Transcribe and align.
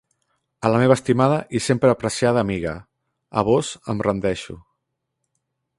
A 0.67 0.69
la 0.75 0.77
meva 0.83 0.95
estimada 0.99 1.35
i 1.59 1.61
sempre 1.65 1.91
apreciada 1.97 2.43
amiga, 2.45 2.73
a 3.43 3.47
vós 3.51 3.71
em 3.95 4.01
rendeixo. 4.09 4.57